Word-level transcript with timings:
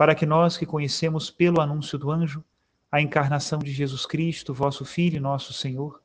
para 0.00 0.14
que 0.14 0.24
nós 0.24 0.56
que 0.56 0.64
conhecemos 0.64 1.30
pelo 1.30 1.60
anúncio 1.60 1.98
do 1.98 2.10
anjo 2.10 2.42
a 2.90 3.02
encarnação 3.02 3.58
de 3.58 3.70
Jesus 3.70 4.06
Cristo, 4.06 4.54
vosso 4.54 4.82
Filho 4.82 5.18
e 5.18 5.20
nosso 5.20 5.52
Senhor, 5.52 6.00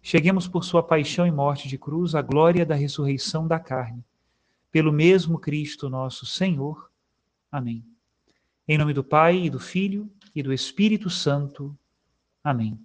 cheguemos 0.00 0.46
por 0.46 0.62
sua 0.62 0.84
paixão 0.84 1.26
e 1.26 1.32
morte 1.32 1.66
de 1.66 1.76
cruz 1.76 2.14
à 2.14 2.22
glória 2.22 2.64
da 2.64 2.76
ressurreição 2.76 3.48
da 3.48 3.58
carne. 3.58 4.04
Pelo 4.70 4.92
mesmo 4.92 5.36
Cristo 5.36 5.90
nosso 5.90 6.24
Senhor. 6.26 6.92
Amém. 7.50 7.84
Em 8.68 8.78
nome 8.78 8.94
do 8.94 9.02
Pai 9.02 9.38
e 9.38 9.50
do 9.50 9.58
Filho 9.58 10.08
e 10.32 10.44
do 10.44 10.52
Espírito 10.52 11.10
Santo. 11.10 11.76
Amém. 12.44 12.78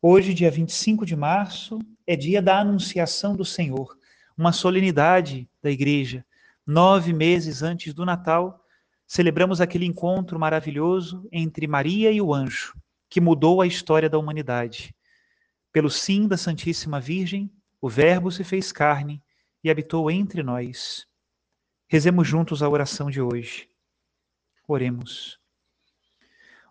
Hoje, 0.00 0.32
dia 0.32 0.50
25 0.50 1.04
de 1.04 1.14
março, 1.14 1.78
é 2.06 2.16
dia 2.16 2.40
da 2.40 2.60
Anunciação 2.60 3.36
do 3.36 3.44
Senhor, 3.44 3.94
uma 4.38 4.52
solenidade 4.52 5.46
da 5.62 5.70
Igreja. 5.70 6.24
Nove 6.66 7.12
meses 7.12 7.62
antes 7.62 7.92
do 7.92 8.06
Natal, 8.06 8.64
celebramos 9.10 9.60
aquele 9.60 9.84
encontro 9.84 10.38
maravilhoso 10.38 11.28
entre 11.32 11.66
Maria 11.66 12.12
e 12.12 12.20
o 12.22 12.32
anjo, 12.32 12.80
que 13.08 13.20
mudou 13.20 13.60
a 13.60 13.66
história 13.66 14.08
da 14.08 14.16
humanidade. 14.16 14.94
Pelo 15.72 15.90
sim 15.90 16.28
da 16.28 16.36
Santíssima 16.36 17.00
Virgem, 17.00 17.50
o 17.80 17.88
Verbo 17.88 18.30
se 18.30 18.44
fez 18.44 18.70
carne 18.70 19.20
e 19.64 19.70
habitou 19.70 20.12
entre 20.12 20.44
nós. 20.44 21.08
Rezemos 21.88 22.28
juntos 22.28 22.62
a 22.62 22.68
oração 22.68 23.10
de 23.10 23.20
hoje. 23.20 23.68
Oremos. 24.68 25.40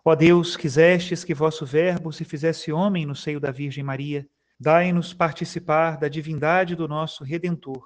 Ó 0.06 0.16
Deus, 0.16 0.56
quisestes 0.56 1.26
que 1.26 1.34
vosso 1.34 1.66
Verbo 1.66 2.14
se 2.14 2.24
fizesse 2.24 2.72
homem 2.72 3.06
no 3.06 3.18
seio 3.18 3.42
da 3.42 3.52
Virgem 3.52 3.84
Maria, 3.84 4.26
dai-nos 4.58 5.14
participar 5.14 5.98
da 5.98 6.08
divindade 6.08 6.74
do 6.74 6.88
nosso 6.88 7.22
Redentor, 7.22 7.86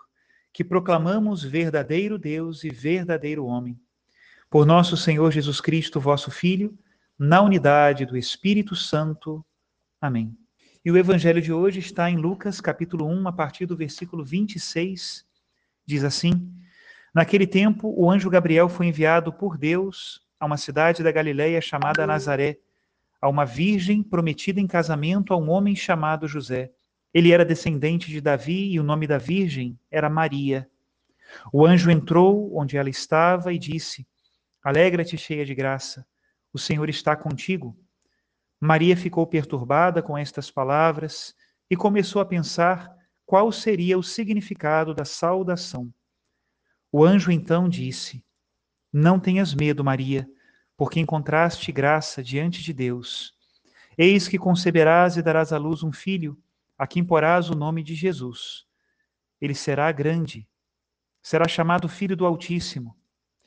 que 0.54 0.64
proclamamos 0.64 1.44
verdadeiro 1.44 2.20
Deus 2.20 2.64
e 2.64 2.70
verdadeiro 2.70 3.48
homem 3.48 3.83
por 4.54 4.68
nosso 4.68 4.96
Senhor 4.96 5.32
Jesus 5.32 5.60
Cristo, 5.60 6.00
vosso 6.00 6.30
Filho, 6.30 6.78
na 7.18 7.42
unidade 7.42 8.06
do 8.06 8.16
Espírito 8.16 8.76
Santo. 8.76 9.44
Amém. 10.00 10.38
E 10.86 10.92
o 10.92 10.96
evangelho 10.96 11.42
de 11.42 11.52
hoje 11.52 11.80
está 11.80 12.08
em 12.08 12.18
Lucas, 12.18 12.62
capítulo 12.62 13.08
1, 13.08 13.30
a 13.30 13.34
partir 13.34 13.66
do 13.66 13.76
versículo 13.76 14.24
26. 14.24 15.26
Diz 15.84 16.04
assim: 16.04 16.54
Naquele 17.16 17.48
tempo, 17.48 17.96
o 17.98 18.12
anjo 18.12 18.30
Gabriel 18.30 18.70
foi 18.70 18.86
enviado 18.86 19.34
por 19.34 19.58
Deus 19.58 20.22
a 20.40 20.46
uma 20.46 20.56
cidade 20.56 21.02
da 21.02 21.12
Galiléia 21.12 21.60
chamada 21.60 22.06
Nazaré, 22.06 22.60
a 23.20 23.28
uma 23.28 23.46
virgem 23.46 24.04
prometida 24.04 24.60
em 24.60 24.68
casamento 24.68 25.34
a 25.34 25.36
um 25.36 25.50
homem 25.50 25.76
chamado 25.76 26.28
José. 26.28 26.72
Ele 27.12 27.32
era 27.32 27.44
descendente 27.44 28.08
de 28.08 28.22
Davi 28.22 28.72
e 28.72 28.80
o 28.80 28.84
nome 28.84 29.08
da 29.08 29.18
virgem 29.18 29.80
era 29.90 30.12
Maria. 30.12 30.70
O 31.52 31.66
anjo 31.66 31.90
entrou 31.90 32.56
onde 32.56 32.78
ela 32.78 32.92
estava 32.92 33.52
e 33.52 33.58
disse: 33.58 34.06
Alegra-te, 34.64 35.18
cheia 35.18 35.46
de 35.46 35.54
graça, 35.54 36.08
o 36.54 36.58
Senhor 36.58 36.88
está 36.88 37.18
contigo. 37.18 37.78
Maria 38.62 38.96
ficou 38.96 39.28
perturbada 39.28 40.02
com 40.02 40.18
estas 40.18 40.50
palavras 40.50 41.36
e 41.70 41.76
começou 41.76 42.22
a 42.22 42.26
pensar 42.26 42.90
qual 43.26 43.52
seria 43.52 43.98
o 43.98 44.04
significado 44.04 44.94
da 44.94 45.04
saudação. 45.04 45.94
O 46.90 47.04
anjo 47.04 47.30
então 47.30 47.68
disse: 47.68 48.24
Não 48.92 49.20
tenhas 49.20 49.54
medo, 49.54 49.84
Maria, 49.84 50.26
porque 50.78 50.98
encontraste 50.98 51.70
graça 51.70 52.24
diante 52.24 52.64
de 52.64 52.72
Deus. 52.72 53.34
Eis 53.98 54.30
que 54.30 54.38
conceberás 54.38 55.18
e 55.18 55.22
darás 55.22 55.52
à 55.52 55.58
luz 55.58 55.84
um 55.84 55.92
filho, 55.92 56.42
a 56.78 56.88
quem 56.88 57.04
porás 57.04 57.50
o 57.50 57.56
nome 57.56 57.84
de 57.84 57.96
Jesus. 57.96 58.66
Ele 59.42 59.54
será 59.54 59.92
grande, 59.92 60.48
será 61.22 61.50
chamado 61.50 61.90
Filho 61.90 62.16
do 62.16 62.26
Altíssimo 62.26 62.96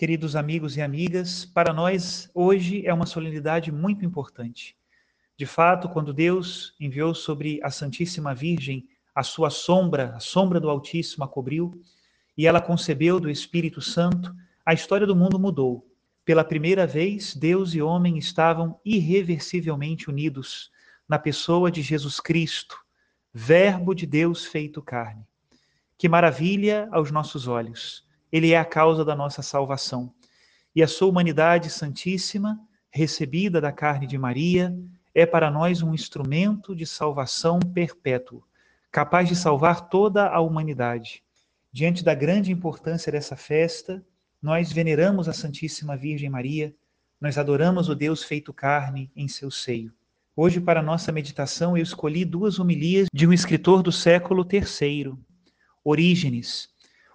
Queridos 0.00 0.34
amigos 0.34 0.78
e 0.78 0.80
amigas, 0.80 1.44
para 1.44 1.74
nós 1.74 2.30
hoje 2.32 2.86
é 2.86 2.94
uma 2.94 3.04
solenidade 3.04 3.70
muito 3.70 4.02
importante. 4.02 4.74
De 5.36 5.44
fato, 5.44 5.90
quando 5.90 6.14
Deus 6.14 6.74
enviou 6.80 7.14
sobre 7.14 7.60
a 7.62 7.70
Santíssima 7.70 8.34
Virgem 8.34 8.88
a 9.14 9.22
sua 9.22 9.50
sombra, 9.50 10.14
a 10.16 10.18
sombra 10.18 10.58
do 10.58 10.70
Altíssimo 10.70 11.22
a 11.22 11.28
cobriu, 11.28 11.78
e 12.34 12.46
ela 12.46 12.62
concebeu 12.62 13.20
do 13.20 13.28
Espírito 13.28 13.82
Santo, 13.82 14.34
a 14.64 14.72
história 14.72 15.06
do 15.06 15.14
mundo 15.14 15.38
mudou. 15.38 15.86
Pela 16.24 16.44
primeira 16.44 16.86
vez, 16.86 17.36
Deus 17.36 17.74
e 17.74 17.82
homem 17.82 18.16
estavam 18.16 18.80
irreversivelmente 18.82 20.08
unidos 20.08 20.70
na 21.06 21.18
pessoa 21.18 21.70
de 21.70 21.82
Jesus 21.82 22.20
Cristo, 22.20 22.74
Verbo 23.34 23.94
de 23.94 24.06
Deus 24.06 24.46
feito 24.46 24.80
carne. 24.80 25.26
Que 25.98 26.08
maravilha 26.08 26.88
aos 26.90 27.10
nossos 27.10 27.46
olhos! 27.46 28.08
Ele 28.32 28.52
é 28.52 28.58
a 28.58 28.64
causa 28.64 29.04
da 29.04 29.16
nossa 29.16 29.42
salvação. 29.42 30.12
E 30.74 30.82
a 30.82 30.88
sua 30.88 31.08
humanidade 31.08 31.70
santíssima, 31.70 32.60
recebida 32.90 33.60
da 33.60 33.72
carne 33.72 34.06
de 34.06 34.16
Maria, 34.16 34.76
é 35.14 35.26
para 35.26 35.50
nós 35.50 35.82
um 35.82 35.92
instrumento 35.92 36.74
de 36.74 36.86
salvação 36.86 37.58
perpétuo, 37.58 38.42
capaz 38.90 39.28
de 39.28 39.36
salvar 39.36 39.88
toda 39.88 40.28
a 40.28 40.40
humanidade. 40.40 41.22
Diante 41.72 42.04
da 42.04 42.14
grande 42.14 42.52
importância 42.52 43.10
dessa 43.10 43.36
festa, 43.36 44.04
nós 44.40 44.72
veneramos 44.72 45.28
a 45.28 45.32
Santíssima 45.32 45.96
Virgem 45.96 46.30
Maria, 46.30 46.74
nós 47.20 47.36
adoramos 47.36 47.88
o 47.88 47.94
Deus 47.94 48.22
feito 48.22 48.52
carne 48.52 49.10
em 49.14 49.28
seu 49.28 49.50
seio. 49.50 49.92
Hoje, 50.34 50.60
para 50.60 50.80
nossa 50.80 51.12
meditação, 51.12 51.76
eu 51.76 51.82
escolhi 51.82 52.24
duas 52.24 52.58
homilias 52.58 53.08
de 53.12 53.26
um 53.26 53.32
escritor 53.32 53.82
do 53.82 53.92
século 53.92 54.46
III, 54.50 55.14
Orígenes, 55.84 56.70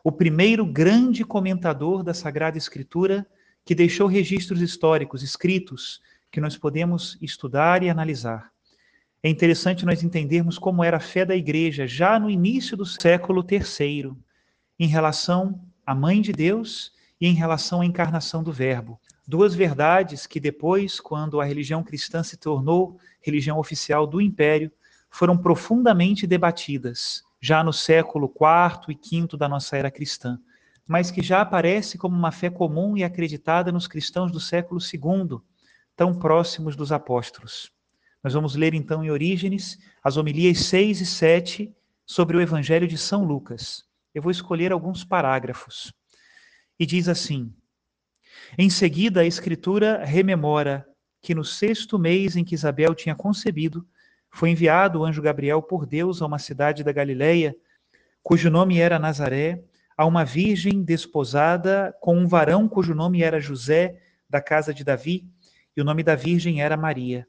o 0.06 0.12
primeiro 0.12 0.64
grande 0.64 1.26
comentador 1.26 2.04
da 2.04 2.14
Sagrada 2.14 2.60
Escritura 2.60 3.26
que 3.66 3.74
deixou 3.74 4.08
registros 4.08 4.62
históricos 4.62 5.24
escritos 5.24 6.00
que 6.32 6.40
nós 6.40 6.56
podemos 6.56 7.18
estudar 7.24 7.82
e 7.82 7.90
analisar. 7.90 8.52
É 9.24 9.30
interessante 9.30 9.84
nós 9.84 10.04
entendermos 10.04 10.60
como 10.60 10.84
era 10.84 10.98
a 10.98 11.00
fé 11.00 11.26
da 11.26 11.36
igreja 11.36 11.88
já 11.88 12.20
no 12.20 12.30
início 12.30 12.78
do 12.78 12.86
século 12.86 13.44
III, 13.50 14.14
em 14.78 14.88
relação 14.88 15.60
à 15.84 15.96
Mãe 15.96 16.22
de 16.22 16.32
Deus 16.32 16.94
e 17.20 17.26
em 17.26 17.34
relação 17.34 17.82
à 17.82 17.86
encarnação 17.88 18.44
do 18.44 18.52
Verbo. 18.52 19.02
Duas 19.28 19.56
verdades 19.56 20.28
que 20.28 20.40
depois, 20.40 21.00
quando 21.00 21.42
a 21.42 21.46
religião 21.46 21.84
cristã 21.84 22.22
se 22.22 22.38
tornou 22.38 23.00
religião 23.24 23.58
oficial 23.58 24.06
do 24.06 24.22
Império, 24.22 24.72
foram 25.10 25.36
profundamente 25.36 26.28
debatidas, 26.28 27.24
já 27.46 27.64
no 27.64 27.72
século 27.72 28.26
IV 28.26 28.98
e 29.04 29.22
V 29.22 29.38
da 29.38 29.48
nossa 29.48 29.78
era 29.78 29.92
cristã, 29.92 30.40
mas 30.88 31.12
que 31.12 31.22
já 31.22 31.42
aparece 31.42 31.96
como 31.96 32.18
uma 32.18 32.32
fé 32.32 32.50
comum 32.50 32.98
e 32.98 33.04
acreditada 33.04 33.72
nos 33.72 33.88
cristãos 33.88 34.32
do 34.32 34.40
século 34.40 34.80
II, 34.82 35.38
tão 35.96 36.12
próximos 36.12 36.76
dos 36.76 36.92
apóstolos. 36.92 37.72
Nós 38.24 38.34
vamos 38.34 38.56
ler 38.56 38.74
então 38.74 39.04
em 39.04 39.12
Orígenes 39.12 39.78
as 40.04 40.18
homilias 40.18 40.58
6 40.58 41.02
e 41.02 41.06
7 41.06 41.76
sobre 42.04 42.36
o 42.36 42.42
Evangelho 42.42 42.88
de 42.88 42.98
São 42.98 43.24
Lucas. 43.24 43.86
Eu 44.12 44.24
vou 44.24 44.32
escolher 44.32 44.72
alguns 44.72 45.04
parágrafos. 45.04 45.94
E 46.80 46.84
diz 46.86 47.08
assim: 47.08 47.54
Em 48.58 48.72
seguida, 48.72 49.22
a 49.22 49.26
Escritura 49.26 50.04
rememora 50.04 50.84
que 51.22 51.36
no 51.36 51.46
sexto 51.46 52.00
mês 52.00 52.36
em 52.36 52.44
que 52.44 52.56
Isabel 52.56 52.96
tinha 52.96 53.14
concebido, 53.14 53.88
foi 54.36 54.50
enviado 54.50 55.00
o 55.00 55.06
anjo 55.06 55.22
Gabriel 55.22 55.62
por 55.62 55.86
Deus 55.86 56.22
a 56.22 56.26
uma 56.26 56.38
cidade 56.38 56.84
da 56.84 56.92
Galileia, 56.92 57.56
cujo 58.22 58.50
nome 58.50 58.80
era 58.80 59.00
Nazaré, 59.00 59.64
a 59.96 60.06
uma 60.06 60.26
virgem 60.26 60.84
desposada 60.84 61.96
com 62.02 62.18
um 62.18 62.28
varão 62.28 62.68
cujo 62.68 62.94
nome 62.94 63.24
era 63.24 63.40
José, 63.40 63.98
da 64.30 64.42
casa 64.42 64.74
de 64.74 64.84
Davi, 64.84 65.26
e 65.76 65.80
o 65.80 65.86
nome 65.86 66.04
da 66.04 66.16
virgem 66.16 66.62
era 66.62 66.76
Maria. 66.76 67.26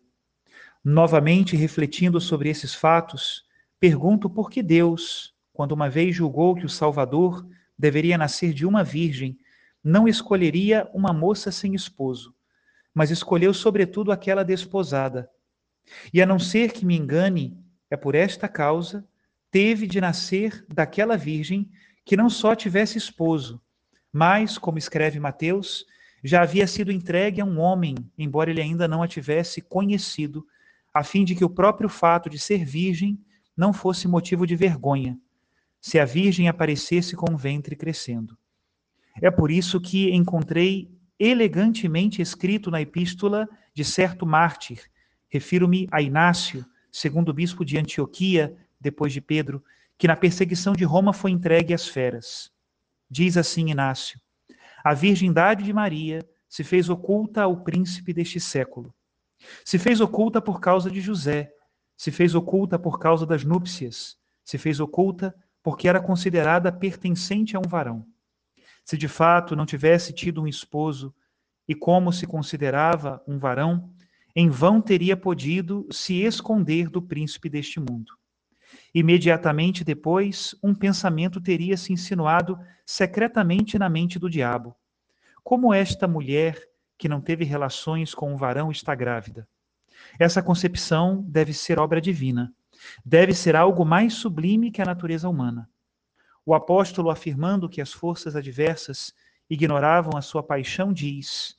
Novamente 0.85 1.55
refletindo 1.55 2.21
sobre 2.21 2.49
esses 2.49 2.75
fatos, 2.75 3.45
pergunto 3.79 4.29
por 4.29 4.51
que 4.51 4.61
Deus, 4.61 5.33
quando 5.53 5.71
uma 5.71 5.89
vez 5.89 6.17
julgou 6.17 6.57
que 6.57 6.67
o 6.67 6.69
Salvador 6.69 7.47
deveria 7.79 8.19
nascer 8.19 8.53
de 8.53 8.67
uma 8.67 8.83
virgem, 8.83 9.39
não 9.83 10.09
escolheria 10.09 10.91
uma 10.93 11.13
moça 11.13 11.53
sem 11.53 11.73
esposo, 11.73 12.35
mas 12.93 13.13
escolheu 13.13 13.55
sobretudo 13.55 14.11
aquela 14.11 14.43
desposada. 14.43 15.31
E 16.13 16.21
a 16.21 16.27
não 16.27 16.39
ser 16.39 16.73
que 16.73 16.85
me 16.85 16.97
engane, 16.97 17.57
é 17.91 17.97
por 17.97 18.15
esta 18.15 18.49
causa 18.49 19.07
teve 19.51 19.87
de 19.87 20.01
nascer 20.01 20.65
daquela 20.69 21.17
virgem 21.17 21.71
que 22.05 22.17
não 22.17 22.29
só 22.29 22.55
tivesse 22.55 22.99
esposo, 22.99 23.61
mas, 24.13 24.59
como 24.59 24.79
escreve 24.79 25.19
Mateus, 25.19 25.85
já 26.23 26.43
havia 26.43 26.67
sido 26.67 26.91
entregue 26.91 27.41
a 27.41 27.45
um 27.45 27.59
homem, 27.59 27.95
embora 28.19 28.51
ele 28.51 28.61
ainda 28.61 28.89
não 28.89 29.03
a 29.03 29.09
tivesse 29.09 29.61
conhecido, 29.61 30.45
a 30.93 31.05
fim 31.05 31.25
de 31.25 31.35
que 31.35 31.45
o 31.45 31.51
próprio 31.51 31.89
fato 31.89 32.29
de 32.29 32.39
ser 32.39 32.65
virgem 32.65 33.19
não 33.57 33.73
fosse 33.73 34.09
motivo 34.09 34.47
de 34.47 34.57
vergonha, 34.57 35.19
se 35.81 35.99
a 35.99 36.05
virgem 36.05 36.49
aparecesse 36.49 37.15
com 37.15 37.33
o 37.33 37.37
ventre 37.37 37.77
crescendo. 37.77 38.37
É 39.21 39.31
por 39.31 39.51
isso 39.51 39.81
que 39.81 40.11
encontrei 40.11 40.91
elegantemente 41.19 42.21
escrito 42.21 42.71
na 42.71 42.81
epístola 42.81 43.49
de 43.73 43.85
certo 43.85 44.27
mártir, 44.27 44.83
refiro-me 45.29 45.89
a 45.91 46.01
Inácio, 46.01 46.65
segundo 46.91 47.33
bispo 47.33 47.65
de 47.65 47.79
Antioquia, 47.79 48.57
depois 48.81 49.13
de 49.13 49.21
Pedro, 49.21 49.63
que 49.99 50.07
na 50.07 50.17
perseguição 50.17 50.73
de 50.73 50.85
Roma 50.85 51.13
foi 51.13 51.31
entregue 51.31 51.73
às 51.75 51.89
feras. 51.89 52.51
Diz 53.11 53.37
assim 53.37 53.71
Inácio: 53.71 54.21
A 54.85 54.95
virgindade 54.95 55.65
de 55.65 55.73
Maria 55.73 56.27
se 56.49 56.63
fez 56.63 56.89
oculta 56.89 57.43
ao 57.43 57.63
príncipe 57.63 58.13
deste 58.13 58.41
século 58.41 58.95
se 59.65 59.79
fez 59.79 60.01
oculta 60.01 60.41
por 60.41 60.61
causa 60.61 60.91
de 60.91 61.01
José, 61.01 61.53
se 61.97 62.11
fez 62.11 62.35
oculta 62.35 62.79
por 62.79 62.99
causa 62.99 63.27
das 63.27 63.45
núpcias, 63.45 64.17
se 64.45 64.59
fez 64.59 64.81
oculta 64.81 65.35
porque 65.63 65.89
era 65.89 66.01
considerada 66.01 66.71
pertencente 66.71 67.57
a 67.57 67.59
um 67.59 67.69
varão. 67.69 68.07
Se 68.85 68.97
de 68.97 69.09
fato 69.09 69.57
não 69.57 69.67
tivesse 69.67 70.13
tido 70.13 70.43
um 70.43 70.47
esposo 70.47 71.15
e 71.67 71.75
como 71.75 72.13
se 72.13 72.27
considerava 72.27 73.23
um 73.27 73.39
varão, 73.39 73.91
em 74.39 74.51
vão 74.51 74.83
teria 74.83 75.17
podido 75.17 75.89
se 75.91 76.21
esconder 76.23 76.91
do 76.91 77.01
príncipe 77.01 77.49
deste 77.49 77.81
mundo. 77.81 78.13
Imediatamente 78.95 79.83
depois, 79.83 80.55
um 80.63 80.75
pensamento 80.75 81.41
teria 81.41 81.75
se 81.79 81.91
insinuado 81.91 82.59
secretamente 82.85 83.79
na 83.79 83.89
mente 83.89 84.19
do 84.19 84.29
diabo. 84.29 84.77
Como 85.43 85.73
esta 85.73 86.07
mulher 86.07 86.63
que 86.99 87.09
não 87.09 87.19
teve 87.19 87.45
relações 87.45 88.15
com 88.15 88.31
um 88.31 88.37
varão 88.37 88.71
está 88.71 88.95
grávida. 88.95 89.49
Essa 90.19 90.43
concepção 90.43 91.25
deve 91.27 91.55
ser 91.55 91.79
obra 91.79 92.01
divina. 92.01 92.53
Deve 93.03 93.33
ser 93.33 93.57
algo 93.57 93.87
mais 93.87 94.13
sublime 94.15 94.71
que 94.71 94.83
a 94.83 94.85
natureza 94.85 95.31
humana. 95.31 95.69
O 96.45 96.55
apóstolo, 96.55 97.11
afirmando 97.11 97.71
que 97.71 97.81
as 97.81 97.93
forças 97.93 98.37
adversas 98.37 99.15
ignoravam 99.49 100.17
a 100.17 100.23
sua 100.23 100.43
paixão, 100.43 100.93
diz: 100.93 101.57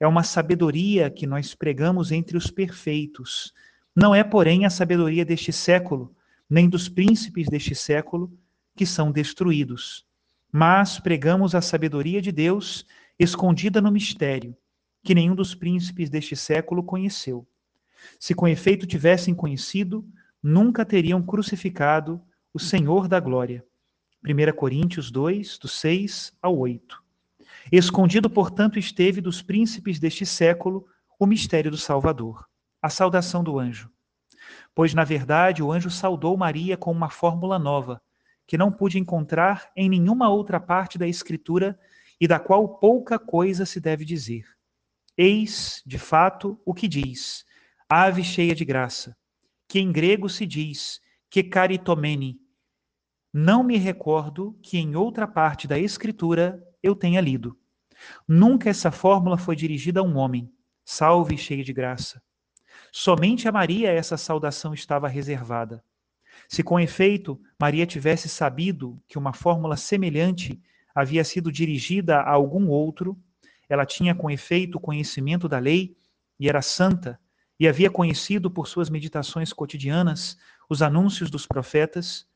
é 0.00 0.06
uma 0.06 0.22
sabedoria 0.22 1.10
que 1.10 1.26
nós 1.26 1.54
pregamos 1.54 2.12
entre 2.12 2.36
os 2.36 2.50
perfeitos. 2.50 3.52
Não 3.94 4.14
é, 4.14 4.22
porém, 4.22 4.64
a 4.64 4.70
sabedoria 4.70 5.24
deste 5.24 5.52
século, 5.52 6.14
nem 6.48 6.68
dos 6.68 6.88
príncipes 6.88 7.48
deste 7.48 7.74
século, 7.74 8.32
que 8.76 8.86
são 8.86 9.10
destruídos. 9.10 10.06
Mas 10.52 10.98
pregamos 10.98 11.54
a 11.54 11.60
sabedoria 11.60 12.22
de 12.22 12.32
Deus 12.32 12.86
escondida 13.18 13.80
no 13.80 13.90
mistério 13.90 14.56
que 15.02 15.14
nenhum 15.14 15.34
dos 15.34 15.54
príncipes 15.54 16.10
deste 16.10 16.36
século 16.36 16.82
conheceu. 16.82 17.46
Se 18.20 18.34
com 18.34 18.46
efeito 18.46 18.86
tivessem 18.86 19.34
conhecido, 19.34 20.06
nunca 20.42 20.84
teriam 20.84 21.22
crucificado 21.22 22.20
o 22.52 22.58
Senhor 22.58 23.08
da 23.08 23.18
glória. 23.18 23.64
1 24.22 24.54
Coríntios 24.54 25.10
2, 25.10 25.58
do 25.58 25.68
6 25.68 26.34
ao 26.42 26.58
8. 26.58 27.02
Escondido, 27.70 28.30
portanto, 28.30 28.78
esteve 28.78 29.20
dos 29.20 29.42
príncipes 29.42 29.98
deste 29.98 30.24
século 30.24 30.86
o 31.18 31.26
mistério 31.26 31.70
do 31.70 31.76
Salvador, 31.76 32.46
a 32.80 32.88
saudação 32.88 33.44
do 33.44 33.58
anjo. 33.58 33.90
Pois, 34.74 34.94
na 34.94 35.04
verdade, 35.04 35.62
o 35.62 35.70
anjo 35.70 35.90
saudou 35.90 36.36
Maria 36.36 36.76
com 36.76 36.90
uma 36.90 37.10
fórmula 37.10 37.58
nova, 37.58 38.00
que 38.46 38.56
não 38.56 38.72
pude 38.72 38.98
encontrar 38.98 39.70
em 39.76 39.88
nenhuma 39.88 40.30
outra 40.30 40.58
parte 40.58 40.96
da 40.96 41.06
Escritura 41.06 41.78
e 42.18 42.26
da 42.26 42.38
qual 42.38 42.78
pouca 42.78 43.18
coisa 43.18 43.66
se 43.66 43.80
deve 43.80 44.04
dizer. 44.04 44.46
Eis, 45.16 45.82
de 45.84 45.98
fato, 45.98 46.58
o 46.64 46.72
que 46.72 46.88
diz, 46.88 47.44
ave 47.88 48.24
cheia 48.24 48.54
de 48.54 48.64
graça, 48.64 49.16
que 49.68 49.78
em 49.78 49.92
grego 49.92 50.28
se 50.28 50.46
diz 50.46 51.00
que 51.28 51.42
caritomene. 51.42 52.40
Não 53.32 53.62
me 53.62 53.76
recordo 53.76 54.58
que 54.62 54.78
em 54.78 54.96
outra 54.96 55.26
parte 55.26 55.68
da 55.68 55.78
escritura 55.78 56.64
eu 56.82 56.94
tenha 56.94 57.20
lido. 57.20 57.57
Nunca 58.26 58.70
essa 58.70 58.90
fórmula 58.90 59.36
foi 59.36 59.56
dirigida 59.56 60.00
a 60.00 60.02
um 60.02 60.16
homem, 60.16 60.52
salve 60.84 61.36
cheia 61.36 61.64
de 61.64 61.72
graça. 61.72 62.22
Somente 62.92 63.48
a 63.48 63.52
Maria 63.52 63.90
essa 63.90 64.16
saudação 64.16 64.72
estava 64.72 65.08
reservada. 65.08 65.84
Se 66.48 66.62
com 66.62 66.78
efeito 66.78 67.40
Maria 67.60 67.86
tivesse 67.86 68.28
sabido 68.28 69.00
que 69.08 69.18
uma 69.18 69.32
fórmula 69.32 69.76
semelhante 69.76 70.60
havia 70.94 71.24
sido 71.24 71.52
dirigida 71.52 72.20
a 72.20 72.30
algum 72.30 72.68
outro, 72.68 73.18
ela 73.68 73.84
tinha 73.84 74.14
com 74.14 74.30
efeito 74.30 74.80
conhecimento 74.80 75.48
da 75.48 75.58
lei 75.58 75.96
e 76.40 76.48
era 76.48 76.62
santa, 76.62 77.20
e 77.60 77.66
havia 77.66 77.90
conhecido 77.90 78.50
por 78.50 78.68
suas 78.68 78.88
meditações 78.88 79.52
cotidianas 79.52 80.38
os 80.70 80.80
anúncios 80.80 81.30
dos 81.30 81.46
profetas, 81.46 82.26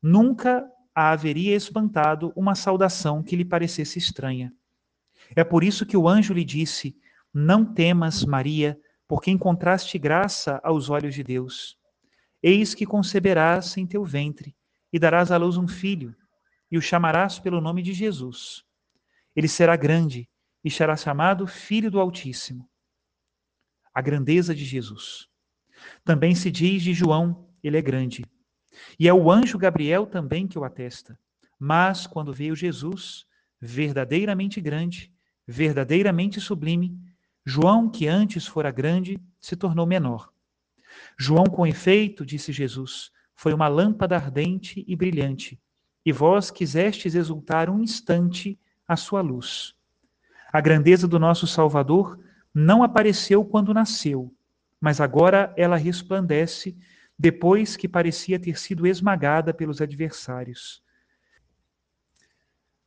nunca 0.00 0.64
a 0.94 1.10
haveria 1.10 1.54
espantado 1.54 2.32
uma 2.36 2.54
saudação 2.54 3.22
que 3.22 3.36
lhe 3.36 3.44
parecesse 3.44 3.98
estranha. 3.98 4.52
É 5.36 5.44
por 5.44 5.62
isso 5.62 5.86
que 5.86 5.96
o 5.96 6.08
anjo 6.08 6.32
lhe 6.32 6.44
disse: 6.44 6.96
Não 7.32 7.64
temas, 7.64 8.24
Maria, 8.24 8.78
porque 9.06 9.30
encontraste 9.30 9.98
graça 9.98 10.60
aos 10.62 10.90
olhos 10.90 11.14
de 11.14 11.22
Deus. 11.22 11.76
Eis 12.42 12.74
que 12.74 12.86
conceberás 12.86 13.76
em 13.76 13.86
teu 13.86 14.04
ventre 14.04 14.56
e 14.92 14.98
darás 14.98 15.30
à 15.30 15.36
luz 15.36 15.56
um 15.56 15.66
filho, 15.66 16.14
e 16.70 16.78
o 16.78 16.82
chamarás 16.82 17.38
pelo 17.38 17.60
nome 17.60 17.82
de 17.82 17.92
Jesus. 17.92 18.62
Ele 19.34 19.48
será 19.48 19.76
grande 19.76 20.28
e 20.64 20.70
será 20.70 20.96
chamado 20.96 21.46
Filho 21.46 21.90
do 21.90 22.00
Altíssimo. 22.00 22.68
A 23.94 24.00
grandeza 24.00 24.54
de 24.54 24.64
Jesus. 24.64 25.28
Também 26.04 26.34
se 26.34 26.50
diz 26.50 26.82
de 26.82 26.92
João, 26.92 27.48
ele 27.62 27.78
é 27.78 27.82
grande. 27.82 28.24
E 28.98 29.08
é 29.08 29.14
o 29.14 29.30
anjo 29.30 29.58
Gabriel 29.58 30.06
também 30.06 30.46
que 30.46 30.58
o 30.58 30.64
atesta. 30.64 31.18
Mas 31.58 32.06
quando 32.06 32.32
veio 32.32 32.54
Jesus, 32.54 33.24
verdadeiramente 33.60 34.60
grande, 34.60 35.12
verdadeiramente 35.50 36.42
sublime, 36.42 36.94
João, 37.42 37.88
que 37.88 38.06
antes 38.06 38.46
fora 38.46 38.70
grande, 38.70 39.18
se 39.40 39.56
tornou 39.56 39.86
menor. 39.86 40.30
João, 41.18 41.46
com 41.46 41.66
efeito, 41.66 42.26
disse 42.26 42.52
Jesus, 42.52 43.10
foi 43.34 43.54
uma 43.54 43.66
lâmpada 43.66 44.14
ardente 44.14 44.84
e 44.86 44.94
brilhante, 44.94 45.58
e 46.04 46.12
vós 46.12 46.50
quisestes 46.50 47.14
exultar 47.14 47.70
um 47.70 47.80
instante 47.80 48.60
a 48.86 48.94
sua 48.94 49.22
luz. 49.22 49.74
A 50.52 50.60
grandeza 50.60 51.08
do 51.08 51.18
nosso 51.18 51.46
Salvador 51.46 52.22
não 52.52 52.82
apareceu 52.82 53.42
quando 53.42 53.72
nasceu, 53.72 54.34
mas 54.78 55.00
agora 55.00 55.54
ela 55.56 55.76
resplandece 55.76 56.76
depois 57.18 57.74
que 57.74 57.88
parecia 57.88 58.38
ter 58.38 58.58
sido 58.58 58.86
esmagada 58.86 59.54
pelos 59.54 59.80
adversários. 59.80 60.82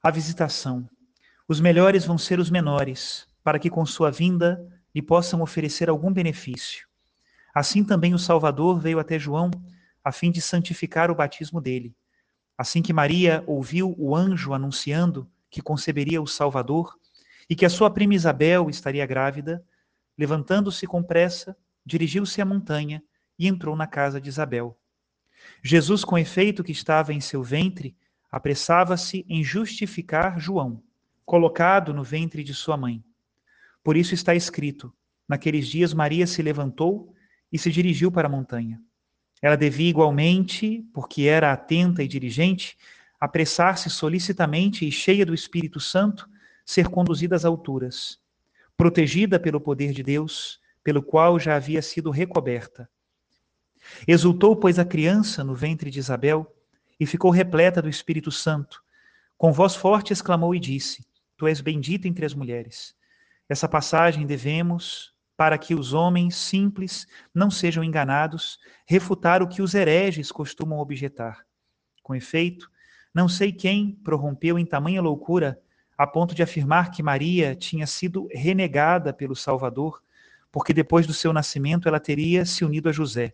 A 0.03 0.11
visitação. 0.11 0.87
Os 1.51 1.59
melhores 1.59 2.05
vão 2.05 2.17
ser 2.17 2.39
os 2.39 2.49
menores, 2.49 3.27
para 3.43 3.59
que 3.59 3.69
com 3.69 3.85
sua 3.85 4.09
vinda 4.09 4.65
lhe 4.95 5.01
possam 5.01 5.41
oferecer 5.41 5.89
algum 5.89 6.09
benefício. 6.09 6.87
Assim 7.53 7.83
também 7.83 8.13
o 8.13 8.17
Salvador 8.17 8.79
veio 8.79 8.99
até 8.99 9.19
João, 9.19 9.51
a 10.01 10.13
fim 10.13 10.31
de 10.31 10.39
santificar 10.39 11.11
o 11.11 11.15
batismo 11.15 11.59
dele. 11.59 11.93
Assim 12.57 12.81
que 12.81 12.93
Maria 12.93 13.43
ouviu 13.45 13.93
o 13.97 14.15
anjo 14.15 14.53
anunciando 14.53 15.29
que 15.49 15.61
conceberia 15.61 16.21
o 16.21 16.25
Salvador 16.25 16.97
e 17.49 17.53
que 17.53 17.65
a 17.65 17.69
sua 17.69 17.91
prima 17.91 18.15
Isabel 18.15 18.69
estaria 18.69 19.05
grávida, 19.05 19.61
levantando-se 20.17 20.87
com 20.87 21.03
pressa, 21.03 21.53
dirigiu-se 21.85 22.41
à 22.41 22.45
montanha 22.45 23.03
e 23.37 23.45
entrou 23.45 23.75
na 23.75 23.87
casa 23.87 24.21
de 24.21 24.29
Isabel. 24.29 24.79
Jesus, 25.61 26.05
com 26.05 26.17
efeito 26.17 26.63
que 26.63 26.71
estava 26.71 27.13
em 27.13 27.19
seu 27.19 27.43
ventre, 27.43 27.93
apressava-se 28.31 29.25
em 29.27 29.43
justificar 29.43 30.39
João, 30.39 30.81
colocado 31.25 31.93
no 31.93 32.03
ventre 32.03 32.43
de 32.43 32.53
sua 32.53 32.77
mãe. 32.77 33.03
Por 33.83 33.97
isso 33.97 34.13
está 34.13 34.35
escrito: 34.35 34.93
Naqueles 35.27 35.67
dias 35.67 35.93
Maria 35.93 36.27
se 36.27 36.41
levantou 36.41 37.13
e 37.51 37.57
se 37.57 37.71
dirigiu 37.71 38.11
para 38.11 38.27
a 38.27 38.31
montanha. 38.31 38.81
Ela 39.41 39.55
devia 39.55 39.89
igualmente, 39.89 40.85
porque 40.93 41.23
era 41.23 41.51
atenta 41.51 42.03
e 42.03 42.07
diligente, 42.07 42.77
apressar-se 43.19 43.89
solicitamente 43.89 44.87
e 44.87 44.91
cheia 44.91 45.25
do 45.25 45.33
Espírito 45.33 45.79
Santo, 45.79 46.29
ser 46.65 46.87
conduzida 46.87 47.35
às 47.35 47.43
alturas, 47.43 48.19
protegida 48.77 49.39
pelo 49.39 49.59
poder 49.59 49.93
de 49.93 50.03
Deus, 50.03 50.59
pelo 50.83 51.01
qual 51.01 51.39
já 51.39 51.55
havia 51.55 51.81
sido 51.81 52.11
recoberta 52.11 52.89
Exultou, 54.07 54.55
pois, 54.55 54.79
a 54.79 54.85
criança 54.85 55.43
no 55.43 55.55
ventre 55.55 55.89
de 55.89 55.99
Isabel 55.99 56.55
e 56.99 57.05
ficou 57.05 57.31
repleta 57.31 57.81
do 57.81 57.89
Espírito 57.89 58.31
Santo. 58.31 58.81
Com 59.37 59.51
voz 59.51 59.75
forte 59.75 60.13
exclamou 60.13 60.53
e 60.53 60.59
disse: 60.59 61.05
Tu 61.41 61.47
és 61.47 61.59
bendita 61.59 62.07
entre 62.07 62.23
as 62.23 62.35
mulheres. 62.35 62.95
Essa 63.49 63.67
passagem 63.67 64.27
devemos, 64.27 65.11
para 65.35 65.57
que 65.57 65.73
os 65.73 65.91
homens 65.91 66.35
simples 66.35 67.07
não 67.33 67.49
sejam 67.49 67.83
enganados, 67.83 68.59
refutar 68.85 69.41
o 69.41 69.47
que 69.47 69.59
os 69.59 69.73
hereges 69.73 70.31
costumam 70.31 70.77
objetar. 70.77 71.43
Com 72.03 72.13
efeito, 72.13 72.69
não 73.11 73.27
sei 73.27 73.51
quem 73.51 73.93
prorrompeu 74.03 74.59
em 74.59 74.65
tamanha 74.67 75.01
loucura 75.01 75.59
a 75.97 76.05
ponto 76.05 76.35
de 76.35 76.43
afirmar 76.43 76.91
que 76.91 77.01
Maria 77.01 77.55
tinha 77.55 77.87
sido 77.87 78.27
renegada 78.31 79.11
pelo 79.11 79.35
Salvador, 79.35 79.99
porque 80.51 80.75
depois 80.75 81.07
do 81.07 81.13
seu 81.13 81.33
nascimento 81.33 81.87
ela 81.87 81.99
teria 81.99 82.45
se 82.45 82.63
unido 82.63 82.87
a 82.87 82.91
José. 82.91 83.33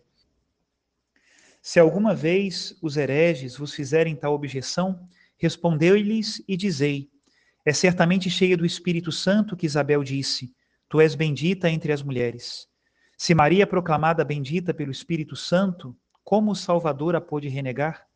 Se 1.60 1.78
alguma 1.78 2.14
vez 2.14 2.74
os 2.80 2.96
hereges 2.96 3.58
vos 3.58 3.74
fizerem 3.74 4.16
tal 4.16 4.32
objeção, 4.32 5.06
respondeu-lhes 5.36 6.42
e 6.48 6.56
dizei: 6.56 7.10
É 7.68 7.72
certamente 7.74 8.30
cheia 8.30 8.56
do 8.56 8.64
Espírito 8.64 9.12
Santo 9.12 9.54
que 9.54 9.66
Isabel 9.66 10.02
disse: 10.02 10.54
Tu 10.88 11.02
és 11.02 11.14
bendita 11.14 11.68
entre 11.68 11.92
as 11.92 12.02
mulheres. 12.02 12.66
Se 13.14 13.34
Maria 13.34 13.64
é 13.64 13.66
proclamada 13.66 14.24
bendita 14.24 14.72
pelo 14.72 14.90
Espírito 14.90 15.36
Santo, 15.36 15.94
como 16.24 16.52
o 16.52 16.54
Salvador 16.54 17.14
a 17.14 17.20
pôde 17.20 17.46
renegar? 17.46 18.06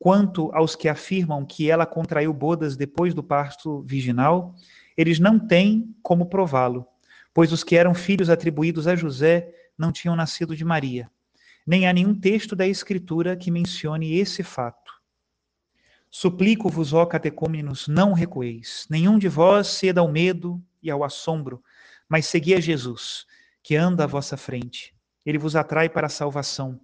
Quanto 0.00 0.50
aos 0.52 0.74
que 0.74 0.88
afirmam 0.88 1.46
que 1.46 1.70
ela 1.70 1.86
contraiu 1.86 2.32
bodas 2.32 2.76
depois 2.76 3.14
do 3.14 3.22
parto 3.22 3.82
virginal, 3.82 4.52
eles 4.96 5.20
não 5.20 5.38
têm 5.38 5.94
como 6.02 6.26
prová-lo, 6.26 6.84
pois 7.32 7.52
os 7.52 7.62
que 7.62 7.76
eram 7.76 7.94
filhos 7.94 8.28
atribuídos 8.28 8.88
a 8.88 8.96
José 8.96 9.54
não 9.78 9.92
tinham 9.92 10.16
nascido 10.16 10.56
de 10.56 10.64
Maria 10.64 11.08
nem 11.66 11.88
há 11.88 11.92
nenhum 11.92 12.14
texto 12.14 12.54
da 12.54 12.66
Escritura 12.66 13.36
que 13.36 13.50
mencione 13.50 14.14
esse 14.14 14.44
fato. 14.44 14.85
Suplico-vos, 16.10 16.92
ó 16.92 17.04
catecúmenos, 17.04 17.88
não 17.88 18.12
recueis, 18.12 18.86
nenhum 18.88 19.18
de 19.18 19.28
vós 19.28 19.66
ceda 19.66 20.00
ao 20.00 20.10
medo 20.10 20.62
e 20.82 20.90
ao 20.90 21.04
assombro, 21.04 21.62
mas 22.08 22.26
segui 22.26 22.54
a 22.54 22.60
Jesus, 22.60 23.26
que 23.62 23.76
anda 23.76 24.04
à 24.04 24.06
vossa 24.06 24.36
frente. 24.36 24.94
Ele 25.24 25.38
vos 25.38 25.56
atrai 25.56 25.88
para 25.88 26.06
a 26.06 26.10
salvação, 26.10 26.80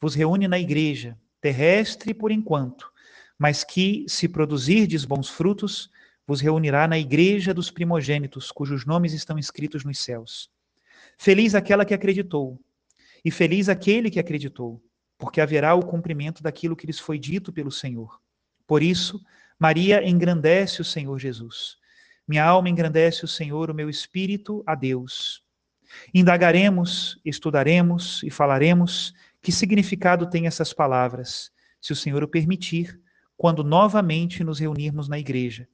vos 0.00 0.14
reúne 0.14 0.48
na 0.48 0.58
igreja, 0.58 1.16
terrestre 1.40 2.12
por 2.12 2.30
enquanto, 2.30 2.90
mas 3.38 3.62
que, 3.62 4.04
se 4.08 4.28
produzirdes 4.28 5.04
bons 5.04 5.28
frutos, 5.28 5.90
vos 6.26 6.40
reunirá 6.40 6.88
na 6.88 6.98
igreja 6.98 7.54
dos 7.54 7.70
primogênitos, 7.70 8.50
cujos 8.50 8.84
nomes 8.84 9.12
estão 9.12 9.38
escritos 9.38 9.84
nos 9.84 10.00
céus. 10.00 10.50
Feliz 11.16 11.54
aquela 11.54 11.84
que 11.84 11.94
acreditou, 11.94 12.60
e 13.24 13.30
feliz 13.30 13.68
aquele 13.68 14.10
que 14.10 14.18
acreditou, 14.18 14.82
porque 15.16 15.40
haverá 15.40 15.74
o 15.74 15.86
cumprimento 15.86 16.42
daquilo 16.42 16.76
que 16.76 16.86
lhes 16.86 16.98
foi 16.98 17.18
dito 17.18 17.52
pelo 17.52 17.70
Senhor. 17.70 18.20
Por 18.66 18.82
isso, 18.82 19.22
Maria 19.58 20.06
engrandece 20.06 20.80
o 20.80 20.84
Senhor 20.84 21.18
Jesus. 21.18 21.76
Minha 22.26 22.44
alma 22.44 22.68
engrandece 22.68 23.24
o 23.24 23.28
Senhor, 23.28 23.70
o 23.70 23.74
meu 23.74 23.88
espírito 23.88 24.62
a 24.66 24.74
Deus. 24.74 25.42
Indagaremos, 26.12 27.20
estudaremos 27.24 28.22
e 28.22 28.30
falaremos 28.30 29.14
que 29.40 29.52
significado 29.52 30.28
tem 30.28 30.46
essas 30.46 30.72
palavras, 30.72 31.52
se 31.80 31.92
o 31.92 31.96
Senhor 31.96 32.22
o 32.24 32.28
permitir, 32.28 33.00
quando 33.36 33.62
novamente 33.62 34.42
nos 34.42 34.58
reunirmos 34.58 35.08
na 35.08 35.18
igreja. 35.18 35.68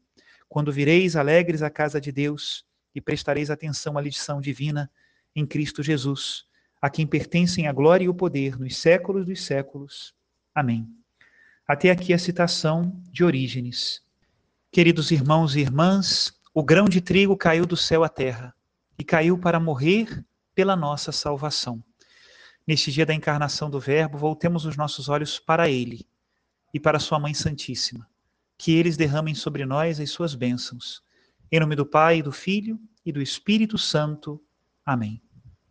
Quando 0.48 0.70
vireis 0.70 1.16
alegres 1.16 1.62
à 1.62 1.70
casa 1.70 2.00
de 2.00 2.12
Deus 2.12 2.66
e 2.94 3.00
prestareis 3.00 3.50
atenção 3.50 3.96
à 3.96 4.02
lição 4.02 4.40
divina 4.40 4.90
em 5.34 5.46
Cristo 5.46 5.82
Jesus 5.82 6.44
a 6.82 6.90
quem 6.90 7.06
pertencem 7.06 7.68
a 7.68 7.72
glória 7.72 8.04
e 8.04 8.08
o 8.08 8.14
poder 8.14 8.58
nos 8.58 8.76
séculos 8.76 9.24
dos 9.24 9.44
séculos. 9.44 10.12
Amém. 10.52 11.01
Até 11.72 11.90
aqui 11.90 12.12
a 12.12 12.18
citação 12.18 13.02
de 13.10 13.24
Orígenes. 13.24 14.02
Queridos 14.70 15.10
irmãos 15.10 15.56
e 15.56 15.60
irmãs, 15.60 16.30
o 16.52 16.62
grão 16.62 16.84
de 16.84 17.00
trigo 17.00 17.34
caiu 17.34 17.64
do 17.64 17.78
céu 17.78 18.04
à 18.04 18.10
terra 18.10 18.54
e 18.98 19.02
caiu 19.02 19.38
para 19.38 19.58
morrer 19.58 20.22
pela 20.54 20.76
nossa 20.76 21.12
salvação. 21.12 21.82
Neste 22.66 22.92
dia 22.92 23.06
da 23.06 23.14
encarnação 23.14 23.70
do 23.70 23.80
Verbo, 23.80 24.18
voltemos 24.18 24.66
os 24.66 24.76
nossos 24.76 25.08
olhos 25.08 25.38
para 25.38 25.66
Ele 25.66 26.06
e 26.74 26.78
para 26.78 26.98
Sua 26.98 27.18
Mãe 27.18 27.32
Santíssima. 27.32 28.06
Que 28.58 28.72
eles 28.72 28.98
derramem 28.98 29.34
sobre 29.34 29.64
nós 29.64 29.98
as 29.98 30.10
suas 30.10 30.34
bênçãos. 30.34 31.02
Em 31.50 31.58
nome 31.58 31.74
do 31.74 31.86
Pai, 31.86 32.20
do 32.20 32.32
Filho 32.32 32.78
e 33.02 33.10
do 33.10 33.22
Espírito 33.22 33.78
Santo. 33.78 34.38
Amém. 34.84 35.22